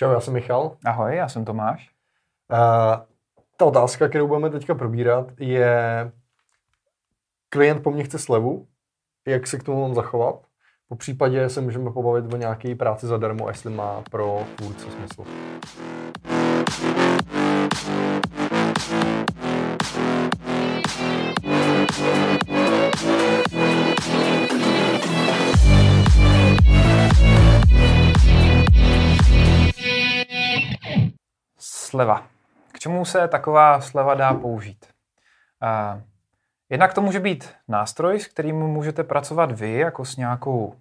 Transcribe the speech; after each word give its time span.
Čau, 0.00 0.10
já 0.10 0.20
jsem 0.20 0.34
Michal. 0.34 0.76
Ahoj, 0.84 1.16
já 1.16 1.28
jsem 1.28 1.44
Tomáš. 1.44 1.90
Uh, 2.52 2.58
ta 3.56 3.64
otázka, 3.64 4.08
kterou 4.08 4.28
budeme 4.28 4.50
teďka 4.50 4.74
probírat, 4.74 5.26
je 5.40 6.12
klient 7.48 7.82
po 7.82 7.90
mně 7.90 8.04
chce 8.04 8.18
slevu, 8.18 8.66
jak 9.26 9.46
se 9.46 9.58
k 9.58 9.62
tomu 9.62 9.80
mám 9.80 9.94
zachovat. 9.94 10.46
Po 10.88 10.96
případě 10.96 11.48
se 11.48 11.60
můžeme 11.60 11.90
pobavit 11.90 12.34
o 12.34 12.36
nějaké 12.36 12.74
práci 12.74 13.06
zadarmo, 13.06 13.48
jestli 13.48 13.70
má 13.70 14.02
pro 14.10 14.46
tvůrce 14.56 14.86
smysl. 14.90 15.24
Sleva. 31.90 32.26
K 32.72 32.78
čemu 32.78 33.04
se 33.04 33.28
taková 33.28 33.80
sleva 33.80 34.14
dá 34.14 34.34
použít? 34.34 34.86
Jednak 36.68 36.94
to 36.94 37.02
může 37.02 37.20
být 37.20 37.54
nástroj, 37.68 38.20
s 38.20 38.26
kterým 38.26 38.56
můžete 38.56 39.04
pracovat 39.04 39.52
vy, 39.52 39.72
jako 39.72 40.04
s 40.04 40.16
nějakou 40.16 40.74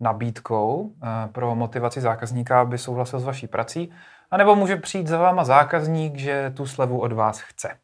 nabídkou 0.00 0.94
pro 1.32 1.54
motivaci 1.54 2.00
zákazníka, 2.00 2.60
aby 2.60 2.78
souhlasil 2.78 3.20
s 3.20 3.24
vaší 3.24 3.46
prací, 3.46 3.92
anebo 4.30 4.56
může 4.56 4.76
přijít 4.76 5.06
za 5.06 5.18
váma 5.18 5.44
zákazník, 5.44 6.16
že 6.16 6.52
tu 6.56 6.66
slevu 6.66 7.00
od 7.00 7.12
vás 7.12 7.40
chce. 7.40 7.78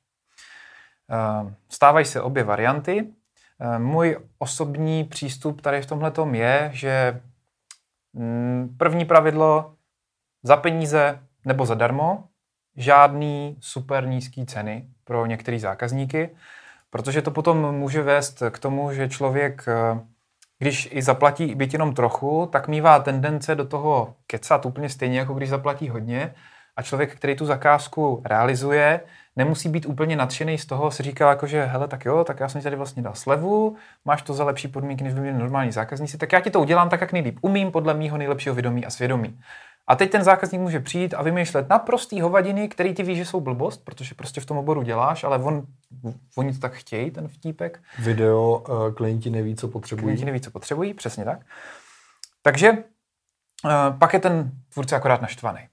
Stávají 1.69 2.07
se 2.07 2.21
obě 2.21 2.45
varianty. 2.45 3.13
Můj 3.79 4.19
osobní 4.39 5.05
přístup 5.05 5.61
tady 5.61 5.83
v 5.83 5.87
tomhle 5.87 6.13
je, 6.33 6.71
že 6.73 7.21
mm, 8.13 8.75
první 8.79 9.05
pravidlo 9.05 9.75
za 10.43 10.57
peníze 10.57 11.26
nebo 11.47 11.67
zadarmo, 11.67 12.25
žádný 12.77 13.57
super 13.61 14.07
nízký 14.07 14.47
ceny 14.47 14.87
pro 15.05 15.27
některé 15.27 15.59
zákazníky, 15.59 16.31
protože 16.91 17.23
to 17.23 17.31
potom 17.31 17.75
může 17.75 18.03
vést 18.03 18.43
k 18.51 18.59
tomu, 18.59 18.93
že 18.93 19.09
člověk, 19.09 19.65
eh, 19.69 20.01
když 20.59 20.89
i 20.93 21.03
zaplatí 21.03 21.55
byt 21.55 21.73
jenom 21.73 21.95
trochu, 21.95 22.49
tak 22.53 22.69
mývá 22.69 22.99
tendence 22.99 23.55
do 23.55 23.65
toho 23.65 24.15
kecat 24.27 24.67
úplně 24.67 24.89
stejně, 24.89 25.19
jako 25.19 25.35
když 25.35 25.49
zaplatí 25.49 25.89
hodně. 25.89 26.35
A 26.77 26.83
člověk, 26.83 27.17
který 27.17 27.37
tu 27.37 27.47
zakázku 27.47 28.23
realizuje, 28.25 29.01
nemusí 29.37 29.69
být 29.69 29.87
úplně 29.87 30.17
nadšený 30.17 30.59
z 30.59 30.67
toho, 30.67 30.91
si 30.91 31.03
říkal 31.03 31.31
jako, 31.31 31.47
že 31.47 31.65
hele, 31.65 31.89
tak 31.89 32.05
jo, 32.05 32.25
tak 32.25 32.41
já 32.41 32.49
jsem 32.49 32.63
tady 32.63 32.77
vlastně 32.77 33.03
dal 33.03 33.15
slevu, 33.15 33.77
máš 34.05 34.23
to 34.23 34.35
za 34.35 34.45
lepší 34.45 34.69
podmínky, 34.69 35.05
než 35.05 35.15
by 35.15 35.21
měli 35.21 35.39
normální 35.39 35.73
zákazníci, 35.73 36.19
tak 36.19 36.33
já 36.33 36.41
ti 36.41 36.51
to 36.51 36.61
udělám 36.61 36.89
tak, 36.89 37.01
jak 37.01 37.13
nejlíp 37.13 37.39
umím, 37.41 37.71
podle 37.71 37.95
mýho 37.95 38.19
nejlepšího 38.19 38.55
vědomí 38.55 38.87
a 38.87 38.91
svědomí. 38.91 39.41
A 39.89 39.97
teď 39.97 40.11
ten 40.11 40.25
zákazník 40.25 40.61
může 40.61 40.81
přijít 40.81 41.15
a 41.15 41.23
vymýšlet 41.23 41.69
naprostý 41.69 42.21
hovadiny, 42.21 42.69
který 42.69 42.95
ty 42.95 43.03
víš, 43.03 43.19
že 43.19 43.25
jsou 43.25 43.41
blbost, 43.41 43.85
protože 43.85 44.15
prostě 44.15 44.41
v 44.41 44.47
tom 44.47 44.57
oboru 44.59 44.83
děláš, 44.83 45.25
ale 45.25 45.39
on, 45.39 45.67
oni 46.37 46.53
to 46.53 46.59
tak 46.59 46.73
chtějí, 46.73 47.11
ten 47.11 47.29
vtípek. 47.29 47.83
Video, 47.99 48.65
uh, 48.69 48.95
klienti 48.95 49.31
neví, 49.31 49.57
co 49.57 49.69
potřebují. 49.69 50.05
Klienti 50.05 50.25
neví, 50.25 50.41
co 50.41 50.51
potřebují, 50.51 50.95
přesně 50.95 51.25
tak. 51.25 51.41
Takže 52.43 52.71
uh, 52.73 53.99
pak 53.99 54.13
je 54.13 54.21
ten 54.21 54.51
tvůrce 54.73 54.97
akorát 54.97 55.23
naštvaný. 55.23 55.69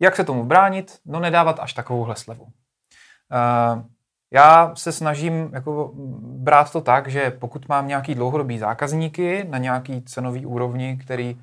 Jak 0.00 0.16
se 0.16 0.24
tomu 0.24 0.44
bránit? 0.44 0.98
No 1.06 1.20
nedávat 1.20 1.60
až 1.60 1.72
takovouhle 1.72 2.16
slevu. 2.16 2.44
Uh, 2.44 3.82
já 4.30 4.74
se 4.74 4.92
snažím 4.92 5.50
jako 5.52 5.92
brát 6.20 6.72
to 6.72 6.80
tak, 6.80 7.08
že 7.08 7.30
pokud 7.30 7.68
mám 7.68 7.88
nějaký 7.88 8.14
dlouhodobý 8.14 8.58
zákazníky 8.58 9.44
na 9.48 9.58
nějaký 9.58 10.02
cenový 10.02 10.46
úrovni, 10.46 10.98
který 11.04 11.40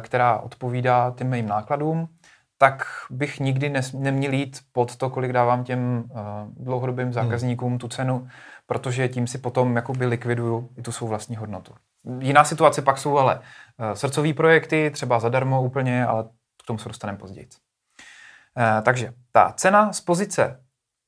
která 0.00 0.38
odpovídá 0.38 1.14
těm 1.16 1.30
mým 1.30 1.48
nákladům, 1.48 2.08
tak 2.58 2.86
bych 3.10 3.40
nikdy 3.40 3.68
nes, 3.68 3.92
neměl 3.92 4.32
jít 4.32 4.58
pod 4.72 4.96
to, 4.96 5.10
kolik 5.10 5.32
dávám 5.32 5.64
těm 5.64 6.04
uh, 6.10 6.20
dlouhodobým 6.64 7.04
hmm. 7.04 7.12
zákazníkům 7.12 7.68
hmm. 7.68 7.78
tu 7.78 7.88
cenu, 7.88 8.28
protože 8.66 9.08
tím 9.08 9.26
si 9.26 9.38
potom 9.38 9.76
jakoby 9.76 10.06
likviduju 10.06 10.70
i 10.76 10.82
tu 10.82 10.92
svou 10.92 11.08
vlastní 11.08 11.36
hodnotu. 11.36 11.74
Jiná 12.18 12.44
situace 12.44 12.82
pak 12.82 12.98
jsou 12.98 13.18
ale 13.18 13.38
uh, 13.38 13.42
srdcové 13.94 14.32
projekty, 14.32 14.90
třeba 14.90 15.20
zadarmo 15.20 15.62
úplně, 15.62 16.06
ale 16.06 16.24
k 16.62 16.66
tomu 16.66 16.78
se 16.78 16.88
dostaneme 16.88 17.18
později. 17.18 17.46
Uh, 17.46 18.82
takže 18.82 19.12
ta 19.32 19.52
cena 19.56 19.92
z 19.92 20.00
pozice 20.00 20.60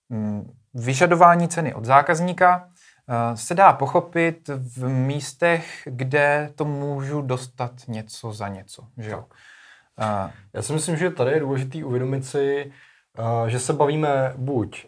um, 0.08 0.56
vyžadování 0.74 1.48
ceny 1.48 1.74
od 1.74 1.84
zákazníka 1.84 2.68
Eh, 2.68 2.77
se 3.34 3.54
dá 3.54 3.72
pochopit 3.72 4.48
v 4.48 4.88
místech, 4.88 5.82
kde 5.84 6.52
to 6.54 6.64
můžu 6.64 7.22
dostat 7.22 7.72
něco 7.88 8.32
za 8.32 8.48
něco. 8.48 8.82
Že 8.98 9.10
jo? 9.10 9.24
Uh, 9.98 10.30
Já 10.52 10.62
si 10.62 10.72
myslím, 10.72 10.96
že 10.96 11.10
tady 11.10 11.32
je 11.32 11.40
důležité 11.40 11.84
uvědomit 11.84 12.26
si, 12.26 12.72
uh, 13.18 13.46
že 13.46 13.58
se 13.58 13.72
bavíme 13.72 14.32
buď 14.36 14.86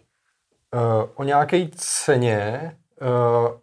o 1.14 1.24
nějaké 1.24 1.68
ceně 1.74 2.76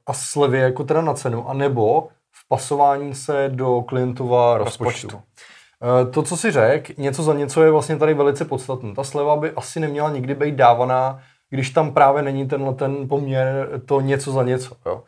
a 0.07 0.13
slevě 0.13 0.61
jako 0.61 0.83
teda 0.83 1.01
na 1.01 1.13
cenu, 1.13 1.49
anebo 1.49 2.07
v 2.31 2.47
pasování 2.47 3.15
se 3.15 3.49
do 3.49 3.81
klientova 3.81 4.57
rozpočtu. 4.57 5.07
rozpočtu. 5.07 6.11
To, 6.11 6.23
co 6.23 6.37
si 6.37 6.51
řekl, 6.51 6.93
něco 6.97 7.23
za 7.23 7.33
něco 7.33 7.63
je 7.63 7.71
vlastně 7.71 7.97
tady 7.97 8.13
velice 8.13 8.45
podstatné. 8.45 8.93
Ta 8.95 9.03
sleva 9.03 9.35
by 9.35 9.51
asi 9.51 9.79
neměla 9.79 10.09
nikdy 10.09 10.35
být 10.35 10.55
dávaná 10.55 11.19
když 11.49 11.69
tam 11.69 11.93
právě 11.93 12.23
není 12.23 12.47
tenhle 12.47 12.73
ten 12.73 13.07
poměr 13.07 13.69
to 13.85 14.01
něco 14.01 14.31
za 14.31 14.43
něco. 14.43 14.75
Jo. 14.85 15.03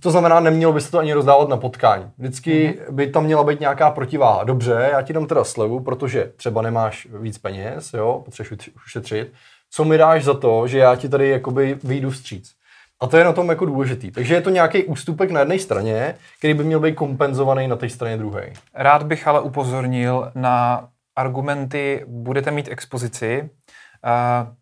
To 0.00 0.10
znamená, 0.10 0.40
nemělo 0.40 0.72
by 0.72 0.80
se 0.80 0.90
to 0.90 0.98
ani 0.98 1.12
rozdávat 1.12 1.48
na 1.48 1.56
potkání. 1.56 2.10
Vždycky 2.18 2.68
mm-hmm. 2.68 2.94
by 2.94 3.06
tam 3.06 3.24
měla 3.24 3.44
být 3.44 3.60
nějaká 3.60 3.90
protiváha. 3.90 4.44
Dobře, 4.44 4.88
já 4.92 5.02
ti 5.02 5.12
dám 5.12 5.26
teda 5.26 5.44
slevu, 5.44 5.80
protože 5.80 6.32
třeba 6.36 6.62
nemáš 6.62 7.08
víc 7.20 7.38
peněz, 7.38 7.92
jo, 7.92 8.22
potřebuješ 8.24 8.70
ušetřit. 8.86 9.32
Co 9.70 9.84
mi 9.84 9.98
dáš 9.98 10.24
za 10.24 10.34
to, 10.34 10.66
že 10.66 10.78
já 10.78 10.96
ti 10.96 11.08
tady 11.08 11.28
jakoby 11.28 11.78
vyjdu 11.84 12.10
vstříc? 12.10 12.52
A 13.00 13.06
to 13.06 13.16
je 13.16 13.24
na 13.24 13.32
tom 13.32 13.48
jako 13.48 13.64
důležitý. 13.64 14.10
Takže 14.10 14.34
je 14.34 14.40
to 14.40 14.50
nějaký 14.50 14.84
ústupek 14.84 15.30
na 15.30 15.40
jedné 15.40 15.58
straně, 15.58 16.14
který 16.38 16.54
by 16.54 16.64
měl 16.64 16.80
být 16.80 16.94
kompenzovaný 16.94 17.68
na 17.68 17.76
té 17.76 17.88
straně 17.88 18.16
druhé. 18.16 18.52
Rád 18.74 19.02
bych 19.02 19.28
ale 19.28 19.40
upozornil 19.40 20.32
na 20.34 20.88
argumenty, 21.16 22.04
budete 22.06 22.50
mít 22.50 22.68
expozici, 22.70 23.50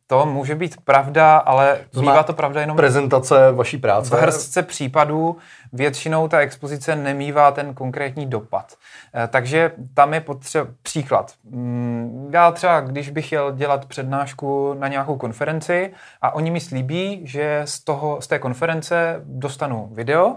to 0.07 0.27
může 0.27 0.55
být 0.55 0.77
pravda, 0.85 1.37
ale 1.37 1.79
to 1.91 2.01
bývá 2.01 2.23
to 2.23 2.33
pravda 2.33 2.61
jenom 2.61 2.77
prezentace 2.77 3.53
vaší 3.53 3.79
práce. 3.79 4.17
V 4.17 4.21
hrstce 4.21 4.63
případů 4.63 5.37
většinou 5.73 6.29
ta 6.29 6.39
expozice 6.39 6.97
nemývá 6.97 7.51
ten 7.51 7.75
konkrétní 7.75 8.27
dopad. 8.27 8.73
Uh, 9.15 9.23
takže 9.29 9.73
tam 9.95 10.15
je 10.15 10.21
potřeba 10.21 10.67
příklad. 10.83 11.35
Mm, 11.45 12.31
já 12.33 12.53
třeba, 12.53 12.81
když 12.81 13.11
bych 13.11 13.27
chtěl 13.27 13.53
dělat 13.53 13.85
přednášku 13.85 14.75
na 14.79 14.89
nějakou 14.89 15.17
konferenci 15.17 15.93
a 16.23 16.35
oni 16.35 16.51
mi 16.51 16.61
slíbí, 16.61 17.21
že 17.25 17.63
z, 17.65 17.85
toho, 17.85 18.21
z 18.21 18.27
té 18.27 18.39
konference 18.39 19.21
dostanu 19.25 19.91
video, 19.93 20.27
uh, 20.29 20.35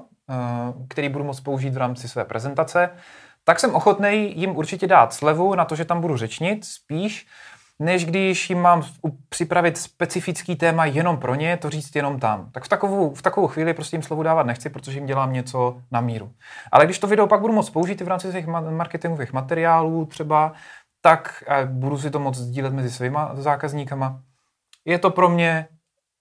který 0.88 1.09
budu 1.09 1.23
moct 1.23 1.39
použít 1.39 1.73
v 1.73 1.78
rámci 1.78 2.07
své 2.09 2.25
prezentace, 2.25 2.89
tak 3.44 3.59
jsem 3.59 3.75
ochotný 3.75 4.39
jim 4.39 4.56
určitě 4.56 4.88
dát 4.88 5.13
slevu 5.13 5.56
na 5.56 5.66
to, 5.66 5.75
že 5.75 5.85
tam 5.85 6.01
budu 6.01 6.18
řečnit, 6.18 6.66
spíš, 6.66 7.28
než 7.81 8.06
když 8.06 8.50
jim 8.50 8.62
mám 8.62 8.84
připravit 9.30 9.78
specifický 9.78 10.56
téma 10.56 10.86
jenom 10.86 11.18
pro 11.18 11.36
ně, 11.36 11.58
to 11.58 11.69
říct 11.69 11.96
jenom 11.96 12.19
tam. 12.19 12.52
Tak 12.52 12.64
v 12.64 12.68
takovou, 12.69 13.14
v 13.14 13.22
takovou 13.22 13.47
chvíli 13.47 13.74
prostě 13.74 13.96
jim 13.96 14.03
slovu 14.03 14.24
dávat 14.24 14.46
nechci, 14.46 14.69
protože 14.69 14.97
jim 14.97 15.06
dělám 15.06 15.34
něco 15.34 15.81
na 15.92 16.02
míru. 16.02 16.31
Ale 16.72 16.86
když 16.86 17.00
to 17.00 17.08
video 17.08 17.28
pak 17.28 17.42
budu 17.42 17.53
moct 17.53 17.69
použít 17.69 18.02
i 18.02 18.03
v 18.03 18.08
rámci 18.08 18.31
těch 18.31 18.47
marketingových 18.47 19.34
materiálů 19.34 20.06
třeba, 20.06 20.53
tak 21.02 21.44
budu 21.66 21.97
si 21.97 22.12
to 22.12 22.19
moct 22.19 22.38
sdílet 22.38 22.74
mezi 22.74 22.92
svýma 22.92 23.31
zákazníkama. 23.34 24.22
Je 24.86 25.00
to 25.00 25.09
pro 25.09 25.30
mě 25.30 25.68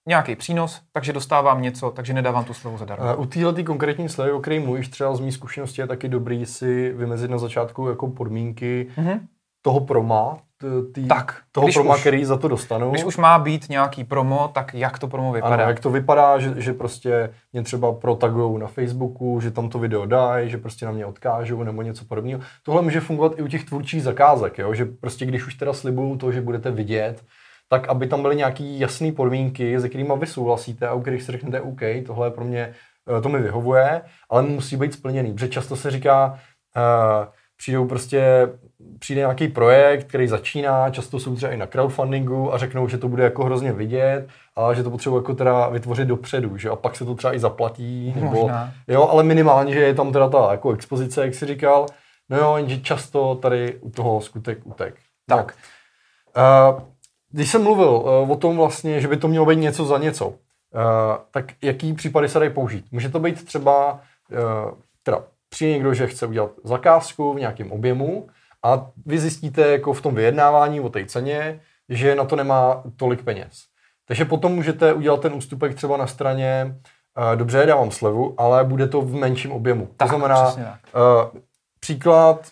nějaký 0.09 0.37
přínos, 0.37 0.81
takže 0.93 1.13
dostávám 1.13 1.63
něco, 1.63 1.91
takže 1.91 2.13
nedávám 2.13 2.45
tu 2.45 2.55
slevu 2.55 2.79
zadarmo. 2.79 3.17
U 3.17 3.27
téhle 3.27 3.63
konkrétní 3.63 4.09
slevy, 4.09 4.33
o 4.33 4.41
které 4.41 4.61
mluvíš, 4.61 4.89
třeba 4.89 5.17
z 5.17 5.21
mý 5.21 5.33
zkušenosti, 5.33 5.81
je 5.81 5.87
taky 5.87 6.09
dobrý 6.09 6.47
si 6.47 6.93
vymezit 6.93 7.31
na 7.31 7.39
začátku 7.39 7.89
jako 7.89 8.09
podmínky 8.09 8.91
mm-hmm. 8.97 9.21
toho 9.63 9.81
proma, 9.81 10.39
tý, 10.93 11.09
tak, 11.09 11.43
toho 11.53 11.69
proma, 11.75 11.95
už, 11.95 12.01
který 12.01 12.25
za 12.25 12.37
to 12.37 12.49
dostanu. 12.49 12.91
Když 12.91 13.05
už 13.05 13.17
má 13.17 13.39
být 13.39 13.69
nějaký 13.69 14.05
promo, 14.05 14.51
tak 14.55 14.75
jak 14.75 14.99
to 14.99 15.09
promo 15.09 15.33
vypadá? 15.33 15.55
Ano, 15.55 15.63
jak 15.63 15.81
to 15.81 15.91
vypadá, 15.91 16.39
že, 16.39 16.55
že 16.57 16.73
prostě 16.73 17.31
mě 17.53 17.63
třeba 17.63 17.93
protagujou 17.93 18.59
na 18.59 18.67
Facebooku, 18.67 19.41
že 19.41 19.51
tam 19.51 19.69
to 19.69 19.79
video 19.79 20.07
dají, 20.07 20.51
že 20.51 20.59
prostě 20.59 20.87
na 20.87 20.93
mě 20.93 21.07
odkážou 21.07 21.63
nebo 21.63 21.83
něco 21.83 22.05
podobného. 22.05 22.41
Tohle 22.63 22.83
může 22.83 23.01
fungovat 23.01 23.33
i 23.37 23.43
u 23.43 23.49
těch 23.49 23.65
tvůrčích 23.65 24.03
zakázek, 24.03 24.59
jo? 24.59 24.75
že 24.75 24.85
prostě 24.85 25.27
když 25.27 25.47
už 25.47 25.55
teda 25.55 25.73
slibuju 25.73 26.17
to, 26.17 26.33
že 26.33 26.41
budete 26.41 26.71
vidět, 26.71 27.25
tak 27.69 27.89
aby 27.89 28.07
tam 28.07 28.23
byly 28.23 28.37
nějaké 28.37 28.65
jasné 28.65 29.13
podmínky, 29.13 29.81
se 29.81 29.89
kterými 29.89 30.13
vy 30.17 30.27
souhlasíte 30.27 30.89
a 30.89 30.95
u 30.95 31.01
kterých 31.01 31.23
si 31.23 31.33
řeknete 31.33 31.61
OK, 31.61 31.81
tohle 32.07 32.27
je 32.27 32.31
pro 32.31 32.45
mě, 32.45 32.75
eh, 33.19 33.21
to 33.21 33.29
mi 33.29 33.39
vyhovuje, 33.39 34.03
ale 34.31 34.43
musí 34.43 34.77
být 34.77 34.93
splněný. 34.93 35.33
Protože 35.33 35.49
často 35.49 35.77
se 35.77 35.91
říká, 35.91 36.39
uh, 36.77 37.27
přijdou 37.61 37.87
prostě, 37.87 38.49
přijde 38.99 39.19
nějaký 39.19 39.49
projekt, 39.49 40.09
který 40.09 40.29
začíná, 40.29 40.91
často 40.91 41.21
jsou 41.21 41.37
třeba 41.37 41.53
i 41.53 41.57
na 41.57 41.67
crowdfundingu 41.67 42.55
a 42.55 42.59
řeknou, 42.59 42.89
že 42.89 42.99
to 42.99 43.09
bude 43.09 43.25
jako 43.25 43.45
hrozně 43.45 43.73
vidět, 43.73 44.27
ale 44.57 44.75
že 44.75 44.83
to 44.83 44.91
potřebují 44.91 45.23
jako 45.23 45.35
teda 45.35 45.69
vytvořit 45.69 46.09
dopředu, 46.09 46.57
že 46.57 46.71
a 46.71 46.77
pak 46.77 46.97
se 46.97 47.05
to 47.05 47.15
třeba 47.15 47.35
i 47.35 47.39
zaplatí, 47.39 48.15
nebo, 48.17 48.51
jo, 48.89 49.09
ale 49.09 49.23
minimálně, 49.23 49.73
že 49.73 49.81
je 49.81 49.95
tam 49.95 50.13
teda 50.13 50.29
ta 50.29 50.49
jako 50.51 50.73
expozice, 50.73 51.25
jak 51.25 51.35
si 51.35 51.47
říkal, 51.47 51.87
No 52.31 52.39
jo, 52.39 52.57
jenže 52.57 52.81
často 52.81 53.35
tady 53.35 53.79
u 53.81 53.91
toho 53.91 54.21
skutek 54.21 54.59
utek. 54.65 54.95
Tak. 55.27 55.55
No. 56.37 56.73
Uh, 56.73 56.83
když 57.31 57.51
jsem 57.51 57.63
mluvil 57.63 57.89
uh, 57.89 58.31
o 58.31 58.37
tom 58.37 58.57
vlastně, 58.57 59.01
že 59.01 59.09
by 59.09 59.17
to 59.17 59.29
mělo 59.29 59.47
být 59.47 59.57
něco 59.57 59.85
za 59.85 59.99
něco, 59.99 60.29
uh, 60.29 60.35
tak 61.31 61.53
jaký 61.63 61.93
případy 61.93 62.29
se 62.29 62.39
dají 62.39 62.51
použít? 62.51 62.87
Může 62.93 63.09
to 63.09 63.19
být 63.19 63.45
třeba, 63.45 63.93
uh, 63.93 64.79
teda 65.03 65.25
přijde 65.51 65.73
někdo, 65.73 65.95
že 65.95 66.07
chce 66.07 66.27
udělat 66.27 66.51
zakázku 66.65 67.35
v 67.35 67.41
nějakém 67.41 67.73
objemu 67.73 68.29
a 68.63 68.91
vy 69.07 69.19
zjistíte 69.19 69.69
jako 69.69 69.93
v 69.93 70.03
tom 70.03 70.15
vyjednávání 70.15 70.81
o 70.81 70.89
té 70.89 71.07
ceně, 71.07 71.61
že 71.89 72.15
na 72.15 72.25
to 72.25 72.37
nemá 72.37 72.83
tolik 72.97 73.23
peněz. 73.23 73.65
Takže 74.09 74.25
potom 74.25 74.53
můžete 74.53 74.93
udělat 74.93 75.21
ten 75.21 75.35
ústupek 75.35 75.75
třeba 75.75 75.97
na 75.97 76.07
straně, 76.07 76.77
uh, 77.19 77.37
dobře, 77.37 77.67
dávám 77.67 77.91
slevu, 77.91 78.35
ale 78.39 78.65
bude 78.65 78.89
to 78.89 79.01
v 79.01 79.15
menším 79.15 79.53
objemu. 79.53 79.89
Tak, 79.97 80.11
to 80.11 80.17
znamená, 80.17 80.53
tak. 80.53 80.79
uh, 81.35 81.41
příklad, 81.81 82.49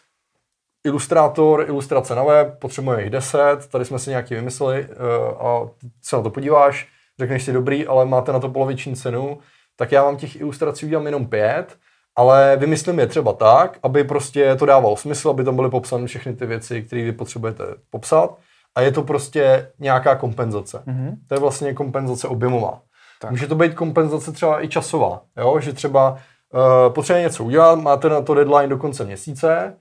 ilustrátor, 0.85 1.65
ilustrace 1.69 2.15
na 2.15 2.23
web, 2.23 2.59
potřebuje 2.59 3.03
jich 3.03 3.11
10, 3.11 3.69
tady 3.71 3.85
jsme 3.85 3.99
si 3.99 4.11
nějaký 4.11 4.35
vymysleli 4.35 4.87
uh, 4.89 5.47
a 5.47 5.69
se 6.03 6.17
na 6.17 6.23
to 6.23 6.31
podíváš, 6.31 6.89
řekneš 7.19 7.43
si 7.43 7.53
dobrý, 7.53 7.87
ale 7.87 8.05
máte 8.05 8.33
na 8.33 8.41
to 8.41 8.49
poloviční 8.49 8.97
cenu, 8.97 9.39
tak 9.77 9.93
já 9.93 10.05
vám 10.05 10.17
těch 10.17 10.41
ilustrací 10.41 10.87
udělám 10.87 11.07
jenom 11.07 11.27
pět, 11.27 11.79
ale 12.19 12.57
vymyslím 12.57 12.99
je 12.99 13.07
třeba 13.07 13.33
tak, 13.33 13.79
aby 13.83 14.05
prostě 14.05 14.57
to 14.57 14.67
dávalo 14.67 14.97
smysl, 14.97 15.31
aby 15.31 15.45
tam 15.45 15.57
byly 15.57 15.71
popsány 15.71 16.07
všechny 16.07 16.33
ty 16.33 16.47
věci, 16.47 16.83
které 16.83 17.03
vy 17.03 17.13
potřebujete 17.13 17.65
popsat 17.91 18.39
a 18.75 18.81
je 18.81 18.93
to 18.93 19.03
prostě 19.03 19.71
nějaká 19.79 20.17
kompenzace. 20.17 20.83
Mhm. 20.87 21.17
To 21.27 21.35
je 21.35 21.41
vlastně 21.41 21.75
kompenzace 21.75 22.29
objemová. 22.29 22.81
Tak. 23.21 23.31
Může 23.31 23.47
to 23.47 23.55
být 23.55 23.75
kompenzace 23.75 24.33
třeba 24.33 24.65
i 24.65 24.69
časová, 24.69 25.21
jo? 25.37 25.61
že 25.61 25.73
třeba 25.73 26.11
uh, 26.11 26.93
potřebujete 26.93 27.29
něco 27.29 27.45
udělat, 27.45 27.79
máte 27.79 28.09
na 28.09 28.21
to 28.21 28.35
deadline 28.35 28.69
do 28.69 28.79
konce 28.79 29.05
měsíce, 29.05 29.77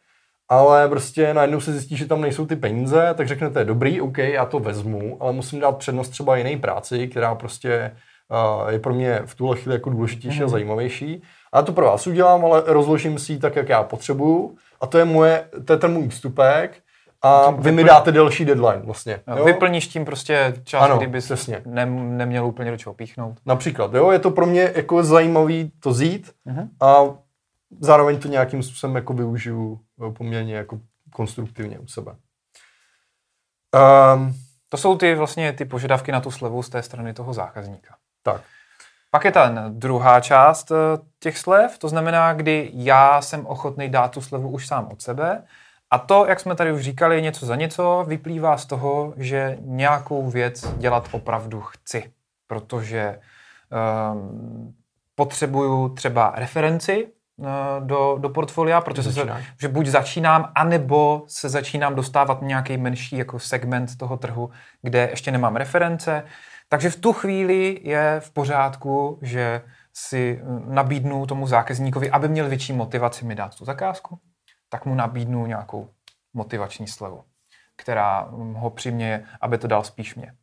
ale 0.50 0.88
prostě 0.88 1.34
najednou 1.34 1.60
se 1.60 1.72
zjistí, 1.72 1.98
že 1.98 2.06
tam 2.06 2.22
nejsou 2.22 2.46
ty 2.46 2.56
peníze, 2.56 3.14
tak 3.18 3.28
řeknete, 3.28 3.66
dobrý, 3.66 4.02
OK, 4.02 4.18
já 4.18 4.46
to 4.46 4.60
vezmu, 4.60 5.18
ale 5.20 5.34
musím 5.34 5.60
dát 5.60 5.78
přednost 5.78 6.10
třeba 6.10 6.38
jiné 6.38 6.58
práci, 6.58 7.08
která 7.08 7.36
prostě 7.36 7.96
uh, 8.30 8.70
je 8.70 8.80
pro 8.80 8.94
mě 8.94 9.22
v 9.26 9.36
tuhle 9.36 9.58
chvíli 9.58 9.76
jako 9.76 9.90
důležitější 9.90 10.40
mm. 10.40 10.46
a 10.46 10.50
zajímavější. 10.50 11.22
A 11.58 11.60
já 11.60 11.64
to 11.66 11.74
pro 11.74 11.86
vás 11.86 12.08
udělám, 12.08 12.46
ale 12.46 12.64
rozložím 12.66 13.20
si 13.20 13.34
ji 13.34 13.40
tak, 13.40 13.56
jak 13.56 13.70
já 13.70 13.84
potřebuju. 13.84 14.58
A 14.82 14.88
to 14.88 14.98
je 14.98 15.06
moje, 15.06 15.50
to 15.66 15.74
je 15.74 15.80
ten 15.80 15.94
můj 15.94 16.10
vstupek. 16.10 16.78
A 17.22 17.52
vy 17.52 17.72
mi 17.72 17.84
dáte 17.84 18.12
delší 18.12 18.46
deadline 18.46 18.82
vlastně. 18.86 19.20
Jo? 19.38 19.46
Vyplníš 19.46 19.88
tím 19.88 20.06
prostě 20.06 20.62
čas, 20.64 20.84
Ano, 20.84 20.98
kdyby 20.98 21.20
přesně. 21.20 21.62
ne, 21.66 21.86
neměl 21.86 22.46
úplně 22.46 22.72
do 22.72 22.78
čeho 22.78 22.94
píchnout. 22.94 23.38
Například, 23.46 23.94
jo, 23.94 24.12
je 24.12 24.20
to 24.20 24.32
pro 24.32 24.46
mě 24.46 24.72
jako 24.76 25.04
zajímavý 25.04 25.72
to 25.80 25.94
zít 25.94 26.32
Mhm. 26.46 26.70
a 26.82 26.96
zároveň 27.80 28.20
to 28.20 28.28
nějakým 28.28 28.64
způsobem 28.64 28.96
jako 28.96 29.14
využiju 29.14 29.80
eh, 30.08 30.12
poměrně 30.12 30.56
jako 30.56 30.80
konstruktivně 31.14 31.80
u 31.80 31.88
sebe. 31.88 32.16
Um, 34.16 34.34
To 34.70 34.78
jsou 34.78 34.98
ty 34.98 35.16
vlastně 35.16 35.54
ty 35.54 35.66
požadavky 35.66 36.12
na 36.12 36.22
tu 36.22 36.32
slevu 36.32 36.64
z 36.64 36.70
té 36.70 36.84
strany 36.84 37.14
toho 37.14 37.34
zákazníka. 37.34 37.96
tak, 38.24 38.42
Pak 39.12 39.26
je 39.26 39.32
ta 39.32 39.52
druhá 39.70 40.20
část 40.20 40.72
eh, 40.72 40.76
těch 41.20 41.38
slev, 41.38 41.78
to 41.78 41.90
znamená, 41.90 42.34
kdy 42.34 42.72
já 42.74 43.22
jsem 43.22 43.46
ochotný 43.46 43.90
dát 43.90 44.12
tu 44.12 44.22
slevu 44.22 44.50
už 44.50 44.68
sám 44.68 44.88
od 44.92 45.02
sebe. 45.02 45.44
A 45.92 45.98
to, 45.98 46.26
jak 46.26 46.40
jsme 46.40 46.56
tady 46.56 46.72
už 46.72 46.82
říkali, 46.82 47.22
něco 47.22 47.46
za 47.46 47.56
něco, 47.56 48.06
vyplývá 48.08 48.58
z 48.58 48.66
toho, 48.66 49.14
že 49.18 49.58
nějakou 49.62 50.30
věc 50.30 50.74
dělat 50.78 51.10
opravdu 51.12 51.62
chci. 51.62 52.12
Protože 52.48 53.20
um, 54.14 54.76
potřebuju 55.16 55.90
třeba 55.90 56.34
referenci 56.36 57.08
eh, 57.08 57.46
do, 57.80 58.18
do 58.20 58.30
portfolia, 58.30 58.82
protože 58.82 59.14
se, 59.14 59.44
že 59.60 59.68
buď 59.68 59.88
začínám, 59.88 60.52
anebo 60.56 61.24
se 61.28 61.50
začínám 61.50 61.96
dostávat 61.96 62.42
nějaký 62.42 62.78
menší 62.78 63.18
jako 63.18 63.40
segment 63.40 63.98
toho 63.98 64.18
trhu, 64.18 64.50
kde 64.82 65.08
ještě 65.10 65.32
nemám 65.32 65.56
reference. 65.56 66.24
Takže 66.70 66.90
v 66.90 66.96
tu 66.96 67.14
chvíli 67.14 67.80
je 67.84 68.20
v 68.20 68.32
pořádku, 68.32 69.20
že 69.22 69.62
si 69.94 70.42
eh, 70.42 70.46
nabídnu 70.74 71.26
tomu 71.26 71.48
zákazníkovi, 71.48 72.12
aby 72.12 72.28
měl 72.28 72.50
větší 72.50 72.74
motivaci 72.74 73.26
mi 73.26 73.36
dát 73.36 73.56
tu 73.56 73.66
zakázku, 73.66 74.20
tak 74.70 74.86
mu 74.86 74.96
nabídnu 74.96 75.46
nějakou 75.46 75.90
motivační 76.34 76.88
slevu, 76.88 77.24
která 77.76 78.22
hm, 78.22 78.54
ho 78.54 78.70
přiměje, 78.70 79.26
aby 79.42 79.58
to 79.58 79.68
dal 79.68 79.84
spíš 79.84 80.16
mě. 80.16 80.34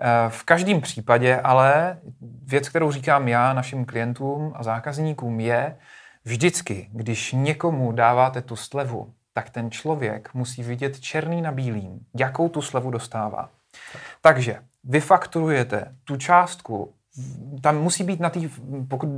Eh, 0.00 0.30
V 0.30 0.42
každém 0.42 0.80
případě 0.80 1.40
ale 1.40 2.00
věc, 2.42 2.68
kterou 2.68 2.92
říkám 2.92 3.28
já 3.28 3.52
našim 3.52 3.84
klientům 3.84 4.52
a 4.56 4.62
zákazníkům 4.62 5.40
je, 5.40 5.76
vždycky, 6.24 6.88
když 6.92 7.32
někomu 7.32 7.92
dáváte 7.92 8.42
tu 8.42 8.56
slevu, 8.56 9.14
tak 9.32 9.50
ten 9.50 9.70
člověk 9.70 10.34
musí 10.34 10.62
vidět 10.62 11.00
černý 11.00 11.42
na 11.42 11.52
bílým, 11.52 12.00
jakou 12.16 12.48
tu 12.48 12.62
slevu 12.62 12.90
dostává. 12.90 13.50
Takže 14.20 14.58
vy 14.84 15.00
fakturujete 15.00 15.94
tu 16.04 16.16
částku, 16.16 16.92
tam 17.60 17.78
musí 17.78 18.04
být 18.04 18.20
na 18.20 18.30
té, 18.30 18.40
pokud 18.88 19.08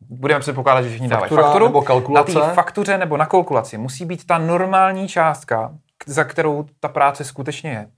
budeme 0.00 0.40
předpokládat, 0.40 0.82
že 0.82 0.88
všichni 0.88 1.08
dávají 1.08 1.32
fakturu, 1.32 1.64
nebo 1.64 1.82
kalkulace? 1.82 2.38
na 2.38 2.46
té 2.46 2.54
faktuře 2.54 2.98
nebo 2.98 3.16
na 3.16 3.26
kalkulaci 3.26 3.78
musí 3.78 4.04
být 4.04 4.26
ta 4.26 4.38
normální 4.38 5.08
částka, 5.08 5.74
za 6.06 6.24
kterou 6.24 6.66
ta 6.80 6.88
práce 6.88 7.24
skutečně 7.24 7.70
je. 7.70 7.88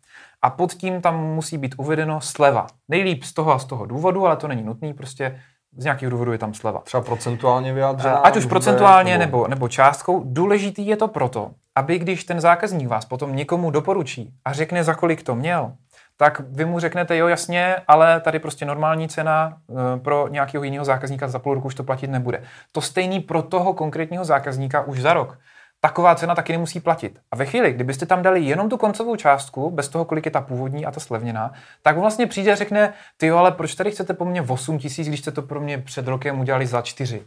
A 0.43 0.51
pod 0.51 0.73
tím 0.73 1.01
tam 1.01 1.25
musí 1.25 1.59
být 1.59 1.75
uvedeno 1.79 2.21
sleva. 2.21 2.67
Nejlíp 2.89 3.25
z 3.25 3.33
toho 3.33 3.53
a 3.53 3.59
z 3.59 3.65
toho 3.65 3.87
důvodu, 3.87 4.27
ale 4.27 4.37
to 4.37 4.49
není 4.49 4.63
nutný, 4.63 4.95
prostě 4.95 5.41
z 5.77 5.85
nějakých 5.85 6.09
důvodů 6.09 6.33
je 6.33 6.39
tam 6.39 6.55
sleva. 6.55 6.81
třeba 6.85 7.03
procentuálně 7.03 7.73
vyjádřená. 7.73 8.17
Ať 8.17 8.37
už 8.37 8.47
procentuálně 8.47 9.19
nebo, 9.19 9.49
nebo 9.49 9.69
částkou, 9.69 10.23
důležitý 10.25 10.87
je 10.87 10.97
to 10.97 11.09
proto, 11.09 11.51
aby 11.75 11.99
když 11.99 12.25
ten 12.25 12.41
zákazník 12.41 12.89
vás 12.89 13.05
potom 13.05 13.37
někomu 13.37 13.71
doporučí 13.71 14.33
a 14.45 14.53
řekne, 14.53 14.85
za 14.85 14.95
kolik 14.95 15.23
to 15.23 15.35
měl, 15.35 15.73
tak 16.17 16.41
vy 16.49 16.65
mu 16.65 16.81
řeknete, 16.81 17.17
jo 17.17 17.29
jasně, 17.29 17.77
ale 17.89 18.21
tady 18.21 18.39
prostě 18.39 18.65
normální 18.65 19.09
cena 19.09 19.59
eh, 19.71 19.99
pro 19.99 20.29
nějakého 20.29 20.65
jiného 20.65 20.85
zákazníka 20.85 21.29
za 21.29 21.39
půl 21.39 21.55
roku 21.55 21.67
už 21.67 21.75
to 21.75 21.85
platit 21.85 22.11
nebude. 22.11 22.43
To 22.73 22.81
stejný 22.81 23.21
pro 23.21 23.43
toho 23.43 23.75
konkrétního 23.75 24.25
zákazníka 24.25 24.83
už 24.83 25.01
za 25.01 25.13
rok. 25.13 25.39
Taková 25.81 26.15
cena 26.15 26.35
taky 26.35 26.53
nemusí 26.53 26.81
platit. 26.81 27.19
A 27.31 27.37
ve 27.37 27.47
chvíli, 27.47 27.73
kdybyste 27.73 28.07
tam 28.07 28.23
dali 28.23 28.41
jenom 28.41 28.69
tu 28.69 28.77
koncovou 28.77 29.17
částku, 29.17 29.71
bez 29.71 29.89
toho, 29.89 30.05
kolik 30.05 30.25
je 30.25 30.31
ta 30.31 30.41
původní 30.41 30.87
a 30.87 30.91
ta 30.91 31.01
slevněná, 31.01 31.53
tak 31.83 31.99
vlastně 31.99 32.27
přijde 32.27 32.53
a 32.53 32.55
řekne, 32.55 32.93
ty 33.17 33.27
jo, 33.27 33.37
ale 33.37 33.53
proč 33.53 33.75
tady 33.75 33.91
chcete 33.91 34.15
po 34.15 34.25
mně 34.25 34.43
8 34.43 34.79
tisíc, 34.79 35.09
když 35.09 35.21
jste 35.21 35.31
to 35.31 35.43
pro 35.43 35.61
mě 35.61 35.79
před 35.79 36.07
rokem 36.07 36.41
udělali 36.41 36.67
za 36.67 36.83
4? 36.83 37.23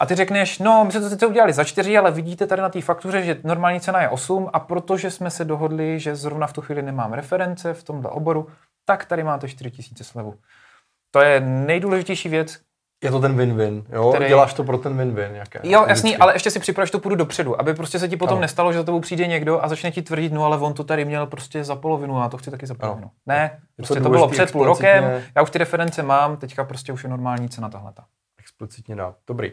A 0.00 0.06
ty 0.06 0.14
řekneš, 0.14 0.58
no, 0.58 0.84
my 0.84 0.92
jsme 0.92 1.00
to 1.00 1.08
sice 1.10 1.26
udělali 1.26 1.52
za 1.52 1.64
4, 1.64 1.98
ale 1.98 2.10
vidíte 2.10 2.46
tady 2.46 2.62
na 2.62 2.68
té 2.68 2.80
faktuře, 2.82 3.22
že 3.22 3.40
normální 3.44 3.80
cena 3.80 4.02
je 4.02 4.08
8 4.08 4.50
a 4.52 4.60
protože 4.60 5.10
jsme 5.10 5.30
se 5.30 5.44
dohodli, 5.44 6.00
že 6.00 6.16
zrovna 6.16 6.46
v 6.46 6.52
tu 6.52 6.60
chvíli 6.60 6.82
nemám 6.82 7.12
reference 7.12 7.74
v 7.74 7.82
tomhle 7.84 8.10
oboru, 8.10 8.46
tak 8.84 9.04
tady 9.04 9.24
máte 9.24 9.48
4 9.48 9.70
tisíce 9.70 10.04
slevu. 10.04 10.34
To 11.10 11.20
je 11.20 11.40
nejdůležitější 11.40 12.28
věc. 12.28 12.58
Je 13.04 13.10
to 13.10 13.20
ten 13.20 13.36
win-win, 13.36 13.84
jo? 13.92 14.10
Který- 14.12 14.28
Děláš 14.28 14.54
to 14.54 14.64
pro 14.64 14.78
ten 14.78 14.96
win-win. 14.98 15.34
Jaké, 15.34 15.60
Jo, 15.62 15.84
jasný, 15.88 16.10
vždycky. 16.10 16.16
ale 16.22 16.34
ještě 16.34 16.50
si 16.50 16.60
připrav, 16.60 16.88
že 16.88 16.92
to 16.92 16.98
půjdu 16.98 17.16
dopředu, 17.16 17.60
aby 17.60 17.74
prostě 17.74 17.98
se 17.98 18.08
ti 18.08 18.16
potom 18.16 18.34
Ano. 18.34 18.40
nestalo, 18.40 18.72
že 18.72 18.78
za 18.78 18.84
tebou 18.84 19.00
přijde 19.00 19.26
někdo 19.26 19.64
a 19.64 19.68
začne 19.68 19.90
ti 19.90 20.02
tvrdit, 20.02 20.32
no 20.32 20.44
ale 20.44 20.58
on 20.58 20.74
to 20.74 20.84
tady 20.84 21.04
měl 21.04 21.26
prostě 21.26 21.64
za 21.64 21.76
polovinu 21.76 22.22
a 22.22 22.28
to 22.28 22.38
chci 22.38 22.50
taky 22.50 22.66
za 22.66 22.74
polovinu. 22.74 23.10
Ne, 23.26 23.60
prostě 23.76 23.94
to, 23.94 24.00
bylo 24.00 24.14
důležitý 24.14 24.32
před 24.42 24.52
půl 24.52 24.64
rokem, 24.64 25.22
já 25.36 25.42
už 25.42 25.50
ty 25.50 25.58
reference 25.58 26.02
mám, 26.02 26.36
teďka 26.36 26.64
prostě 26.64 26.92
už 26.92 27.04
je 27.04 27.10
normální 27.10 27.48
cena 27.48 27.68
tahleta. 27.68 28.04
explicitně 28.40 28.96
dát. 28.96 29.16
Dobrý. 29.26 29.52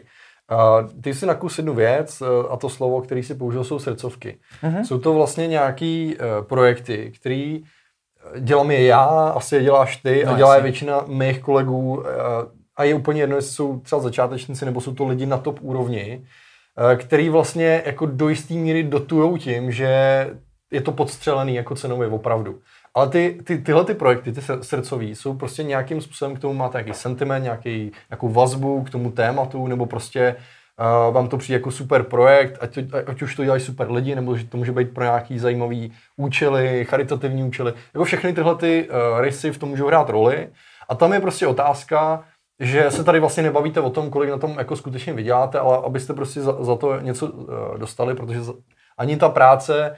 Ty 1.02 1.14
jsi 1.14 1.26
nakus 1.26 1.58
jednu 1.58 1.74
věc 1.74 2.20
uh, 2.20 2.28
a 2.52 2.56
to 2.56 2.68
slovo, 2.68 3.00
který 3.00 3.22
si 3.22 3.34
použil, 3.34 3.64
jsou 3.64 3.78
srdcovky. 3.78 4.38
Mhm. 4.62 4.84
Jsou 4.84 4.98
to 4.98 5.14
vlastně 5.14 5.46
nějaký 5.46 6.16
uh, 6.16 6.46
projekty, 6.46 7.12
který 7.20 7.62
eh, 8.34 8.40
dělám 8.40 8.70
je 8.70 8.84
já, 8.84 9.04
asi 9.06 9.56
je 9.56 9.62
děláš 9.62 9.96
ty 9.96 10.22
No, 10.26 10.32
a 10.32 10.36
dělá 10.36 10.56
je 10.56 10.62
většina 10.62 11.04
mých 11.06 11.40
kolegů 11.40 12.04
a 12.76 12.84
je 12.84 12.94
úplně 12.94 13.20
jedno, 13.20 13.36
jestli 13.36 13.52
jsou 13.52 13.80
třeba 13.80 14.00
začátečníci 14.00 14.64
nebo 14.64 14.80
jsou 14.80 14.94
to 14.94 15.06
lidi 15.06 15.26
na 15.26 15.38
top 15.38 15.58
úrovni, 15.62 16.24
který 16.96 17.28
vlastně 17.28 17.82
jako 17.86 18.06
do 18.06 18.28
jisté 18.28 18.54
míry 18.54 18.82
dotujou 18.82 19.36
tím, 19.36 19.72
že 19.72 19.88
je 20.70 20.80
to 20.80 20.92
podstřelený 20.92 21.54
jako 21.54 21.74
cenově 21.74 22.08
opravdu. 22.08 22.58
Ale 22.98 23.08
ty, 23.08 23.38
ty, 23.44 23.58
tyhle 23.58 23.84
ty 23.84 23.94
projekty, 23.94 24.32
ty 24.32 24.40
sr- 24.40 24.60
srdcový, 24.60 25.14
jsou 25.14 25.34
prostě 25.34 25.62
nějakým 25.62 26.00
způsobem 26.00 26.36
k 26.36 26.38
tomu 26.38 26.54
máte 26.54 26.78
nějaký 26.78 26.94
sentiment, 26.94 27.42
nějaký, 27.42 27.92
nějakou 28.10 28.28
vazbu 28.28 28.82
k 28.82 28.90
tomu 28.90 29.10
tématu, 29.10 29.66
nebo 29.66 29.86
prostě 29.86 30.36
uh, 31.08 31.14
vám 31.14 31.28
to 31.28 31.36
přijde 31.36 31.58
jako 31.58 31.70
super 31.70 32.02
projekt, 32.02 32.58
ať, 32.60 32.74
to, 32.74 32.80
ať 33.06 33.22
už 33.22 33.34
to 33.34 33.44
dělají 33.44 33.60
super 33.60 33.90
lidi, 33.90 34.14
nebo 34.14 34.36
že 34.36 34.44
to 34.44 34.56
může 34.56 34.72
být 34.72 34.94
pro 34.94 35.04
nějaký 35.04 35.38
zajímavý 35.38 35.92
účely, 36.16 36.84
charitativní 36.84 37.44
účely. 37.44 37.72
Jako 37.94 38.04
všechny 38.04 38.32
tyhle 38.32 38.54
ty 38.54 38.88
uh, 38.88 39.20
rysy 39.20 39.50
v 39.50 39.58
tom 39.58 39.68
můžou 39.68 39.86
hrát 39.86 40.08
roli. 40.08 40.48
A 40.88 40.94
tam 40.94 41.12
je 41.12 41.20
prostě 41.20 41.46
otázka, 41.46 42.24
že 42.60 42.90
se 42.90 43.04
tady 43.04 43.20
vlastně 43.20 43.42
nebavíte 43.42 43.80
o 43.80 43.90
tom, 43.90 44.10
kolik 44.10 44.30
na 44.30 44.38
tom 44.38 44.54
jako 44.58 44.76
skutečně 44.76 45.12
vyděláte, 45.12 45.58
ale 45.58 45.78
abyste 45.86 46.14
prostě 46.14 46.40
za, 46.40 46.64
za 46.64 46.76
to 46.76 47.00
něco 47.00 47.26
uh, 47.26 47.78
dostali, 47.78 48.14
protože 48.14 48.42
za, 48.42 48.52
ani 48.98 49.16
ta 49.16 49.28
práce, 49.28 49.96